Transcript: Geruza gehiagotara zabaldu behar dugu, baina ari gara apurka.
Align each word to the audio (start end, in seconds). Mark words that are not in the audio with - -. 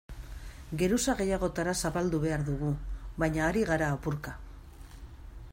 Geruza 0.81 1.13
gehiagotara 1.19 1.75
zabaldu 1.83 2.23
behar 2.25 2.47
dugu, 2.49 2.73
baina 3.25 3.47
ari 3.51 3.65
gara 3.73 3.95
apurka. 3.99 4.39